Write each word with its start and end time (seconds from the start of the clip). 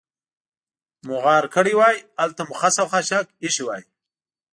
مو 1.05 1.15
غار 1.23 1.45
کړې 1.55 1.73
وای، 1.79 1.95
هلته 2.23 2.41
مو 2.47 2.53
خس 2.59 2.75
او 2.81 2.87
خاشاک 2.91 3.25
اېښي 3.43 3.63
وای. 3.65 3.83